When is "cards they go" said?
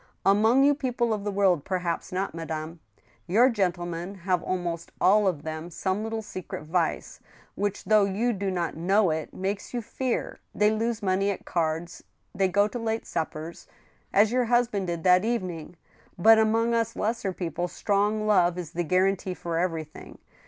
11.45-12.67